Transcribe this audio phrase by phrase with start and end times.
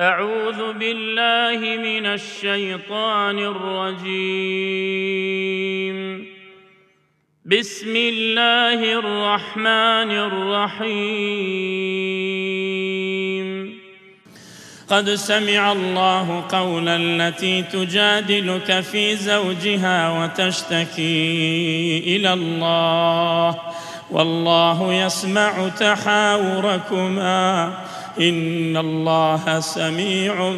[0.00, 6.24] أعوذ بالله من الشيطان الرجيم
[7.44, 10.10] بسم الله الرحمن
[10.86, 13.78] الرحيم
[14.88, 23.58] قد سمع الله قولا التي تجادلك في زوجها وتشتكي إلى الله
[24.10, 27.76] والله يسمع تحاوركما
[28.20, 30.52] ان الله سميع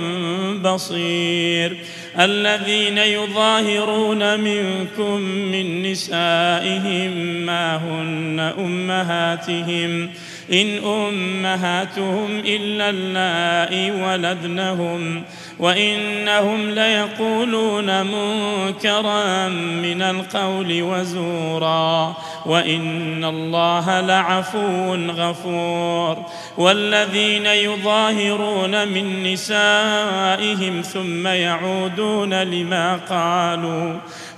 [0.62, 1.77] بصير
[2.18, 7.10] الذين يظاهرون منكم من نسائهم
[7.46, 10.10] ما هن امهاتهم
[10.52, 15.23] ان امهاتهم الا اللائي ولدنهم
[15.59, 22.16] وإنهم ليقولون منكرا من القول وزورا
[22.47, 26.19] وإن الله لعفو غفور
[26.59, 33.95] والذين يظاهرون من نسائهم ثم يعودون لما قالوا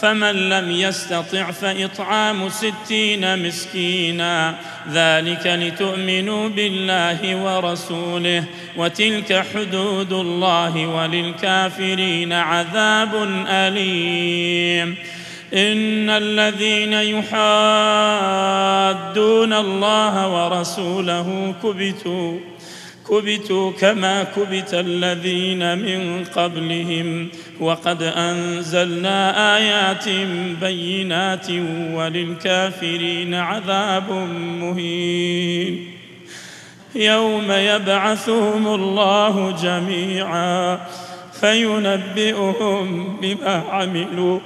[0.00, 4.54] فمن لم يستطع فإطعام ستين مسكينا
[4.92, 8.44] ذلك لتؤمنوا بالله ورسوله
[8.76, 13.14] وتلك حدود الله وللكافرين عذاب
[13.48, 14.96] أليم
[15.54, 22.38] إن الذين يحادون الله ورسوله كبتوا
[23.10, 27.28] كبتوا كما كبت الذين من قبلهم
[27.60, 29.20] وقد انزلنا
[29.56, 30.08] ايات
[30.60, 31.46] بينات
[31.94, 34.10] وللكافرين عذاب
[34.60, 35.84] مهين
[36.94, 40.78] يوم يبعثهم الله جميعا
[41.40, 44.40] فينبئهم بما عملوا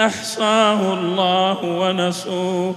[0.00, 2.76] احصاه الله ونسوه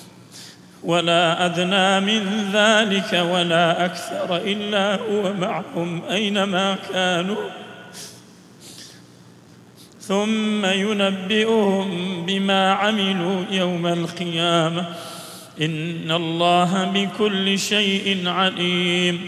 [0.83, 7.37] ولا أدنى من ذلك ولا أكثر إلا هو معهم أينما كانوا
[10.01, 14.85] ثم ينبئهم بما عملوا يوم القيامة
[15.61, 19.27] إن الله بكل شيء عليم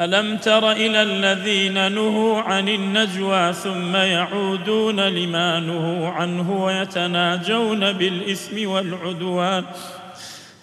[0.00, 9.64] ألم تر إلى الذين نهوا عن النجوى ثم يعودون لما نهوا عنه ويتناجون بالإثم والعدوان؟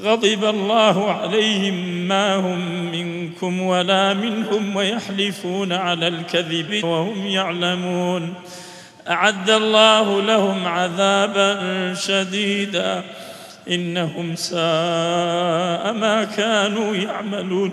[0.00, 1.74] غضب الله عليهم
[2.08, 8.34] ما هم منكم ولا منهم ويحلفون على الكذب وهم يعلمون
[9.10, 11.60] اعد الله لهم عذابا
[11.94, 13.02] شديدا
[13.70, 17.72] انهم ساء ما كانوا يعملون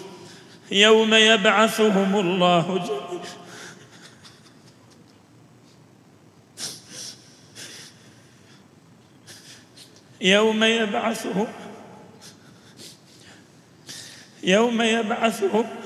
[0.71, 3.01] يوم يبعثهم الله جميعا
[10.21, 11.47] يوم يبعثهم
[14.43, 15.80] يوم يبعثهم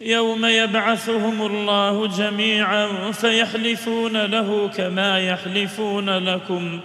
[0.00, 6.80] يوم يبعثهم الله جميعا فيحلفون له كما يحلفون لكم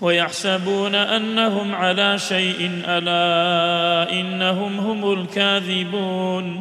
[0.00, 6.60] ويحسبون انهم على شيء الا انهم هم الكاذبون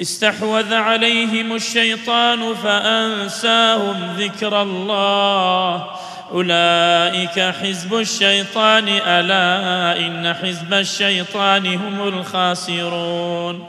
[0.00, 5.86] استحوذ عليهم الشيطان فانساهم ذكر الله
[6.32, 13.68] اولئك حزب الشيطان الا ان حزب الشيطان هم الخاسرون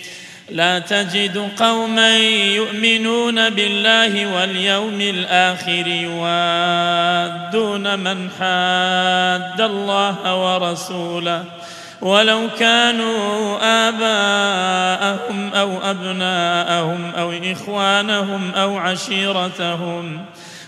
[0.51, 2.17] لا تجد قوما
[2.55, 11.43] يؤمنون بالله واليوم الآخر يوادون من حاد الله ورسوله
[12.01, 13.57] ولو كانوا
[13.89, 20.19] آباءهم أو أبناءهم أو إخوانهم أو عشيرتهم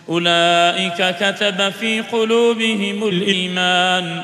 [0.09, 4.23] أولئك كتب في قلوبهم الإيمان